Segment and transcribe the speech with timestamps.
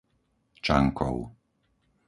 [0.65, 1.17] Čankov